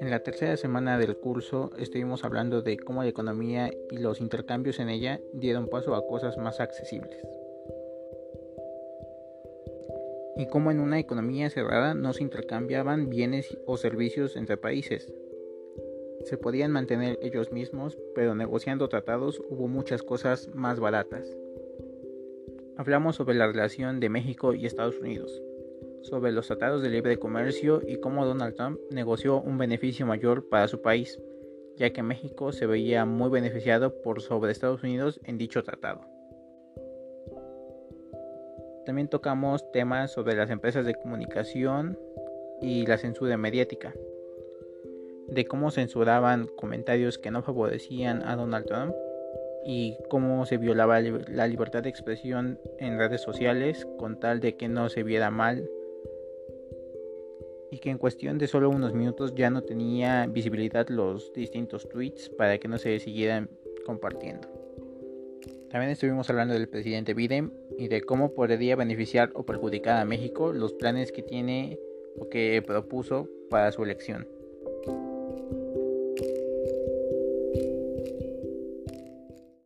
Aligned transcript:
En 0.00 0.10
la 0.10 0.20
tercera 0.22 0.56
semana 0.56 0.98
del 0.98 1.16
curso 1.16 1.70
estuvimos 1.78 2.24
hablando 2.24 2.62
de 2.62 2.76
cómo 2.78 3.02
la 3.02 3.08
economía 3.08 3.70
y 3.90 3.98
los 3.98 4.20
intercambios 4.20 4.78
en 4.78 4.88
ella 4.88 5.20
dieron 5.32 5.68
paso 5.68 5.94
a 5.94 6.06
cosas 6.06 6.38
más 6.38 6.60
accesibles. 6.60 7.26
Y 10.36 10.46
cómo 10.46 10.70
en 10.70 10.80
una 10.80 10.98
economía 11.00 11.50
cerrada 11.50 11.94
no 11.94 12.12
se 12.12 12.22
intercambiaban 12.22 13.08
bienes 13.08 13.58
o 13.66 13.76
servicios 13.76 14.36
entre 14.36 14.56
países. 14.56 15.12
Se 16.24 16.38
podían 16.38 16.70
mantener 16.70 17.18
ellos 17.22 17.50
mismos, 17.50 17.98
pero 18.14 18.34
negociando 18.34 18.88
tratados 18.88 19.42
hubo 19.48 19.66
muchas 19.68 20.02
cosas 20.02 20.48
más 20.54 20.78
baratas. 20.78 21.36
Hablamos 22.78 23.16
sobre 23.16 23.36
la 23.36 23.46
relación 23.46 24.00
de 24.00 24.10
México 24.10 24.52
y 24.52 24.66
Estados 24.66 24.98
Unidos, 24.98 25.42
sobre 26.02 26.30
los 26.30 26.46
tratados 26.46 26.82
de 26.82 26.90
libre 26.90 27.18
comercio 27.18 27.80
y 27.86 27.96
cómo 28.00 28.26
Donald 28.26 28.54
Trump 28.54 28.78
negoció 28.90 29.40
un 29.40 29.56
beneficio 29.56 30.04
mayor 30.04 30.50
para 30.50 30.68
su 30.68 30.82
país, 30.82 31.18
ya 31.76 31.94
que 31.94 32.02
México 32.02 32.52
se 32.52 32.66
veía 32.66 33.06
muy 33.06 33.30
beneficiado 33.30 34.02
por 34.02 34.20
sobre 34.20 34.52
Estados 34.52 34.82
Unidos 34.82 35.18
en 35.24 35.38
dicho 35.38 35.62
tratado. 35.62 36.02
También 38.84 39.08
tocamos 39.08 39.72
temas 39.72 40.12
sobre 40.12 40.36
las 40.36 40.50
empresas 40.50 40.84
de 40.84 40.94
comunicación 40.94 41.98
y 42.60 42.84
la 42.84 42.98
censura 42.98 43.38
mediática, 43.38 43.94
de 45.28 45.46
cómo 45.46 45.70
censuraban 45.70 46.46
comentarios 46.58 47.16
que 47.16 47.30
no 47.30 47.42
favorecían 47.42 48.22
a 48.22 48.36
Donald 48.36 48.66
Trump 48.66 48.94
y 49.66 49.98
cómo 50.08 50.46
se 50.46 50.58
violaba 50.58 51.00
la 51.00 51.48
libertad 51.48 51.82
de 51.82 51.88
expresión 51.88 52.60
en 52.78 52.98
redes 52.98 53.20
sociales 53.20 53.84
con 53.98 54.20
tal 54.20 54.38
de 54.38 54.56
que 54.56 54.68
no 54.68 54.88
se 54.88 55.02
viera 55.02 55.30
mal 55.32 55.68
y 57.72 57.78
que 57.78 57.90
en 57.90 57.98
cuestión 57.98 58.38
de 58.38 58.46
solo 58.46 58.70
unos 58.70 58.94
minutos 58.94 59.34
ya 59.34 59.50
no 59.50 59.62
tenía 59.62 60.26
visibilidad 60.28 60.88
los 60.88 61.32
distintos 61.32 61.88
tweets 61.88 62.28
para 62.28 62.58
que 62.58 62.68
no 62.68 62.78
se 62.78 63.00
siguieran 63.00 63.50
compartiendo. 63.84 64.48
También 65.68 65.90
estuvimos 65.90 66.30
hablando 66.30 66.54
del 66.54 66.68
presidente 66.68 67.12
Biden 67.12 67.52
y 67.76 67.88
de 67.88 68.02
cómo 68.02 68.34
podría 68.34 68.76
beneficiar 68.76 69.32
o 69.34 69.44
perjudicar 69.44 70.00
a 70.00 70.04
México 70.04 70.52
los 70.52 70.74
planes 70.74 71.10
que 71.10 71.22
tiene 71.22 71.78
o 72.18 72.28
que 72.28 72.62
propuso 72.64 73.28
para 73.50 73.72
su 73.72 73.82
elección. 73.82 74.28